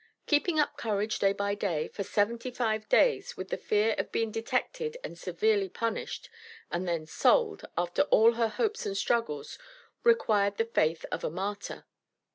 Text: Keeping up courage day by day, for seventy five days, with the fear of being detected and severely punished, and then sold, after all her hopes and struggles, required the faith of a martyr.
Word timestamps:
Keeping 0.25 0.59
up 0.59 0.77
courage 0.77 1.19
day 1.19 1.31
by 1.31 1.53
day, 1.53 1.87
for 1.87 2.01
seventy 2.01 2.49
five 2.49 2.89
days, 2.89 3.37
with 3.37 3.49
the 3.49 3.55
fear 3.59 3.93
of 3.99 4.11
being 4.11 4.31
detected 4.31 4.97
and 5.03 5.15
severely 5.15 5.69
punished, 5.69 6.27
and 6.71 6.87
then 6.87 7.05
sold, 7.05 7.65
after 7.77 8.01
all 8.09 8.31
her 8.33 8.47
hopes 8.47 8.83
and 8.87 8.97
struggles, 8.97 9.59
required 10.03 10.57
the 10.57 10.65
faith 10.65 11.05
of 11.11 11.23
a 11.23 11.29
martyr. 11.29 11.85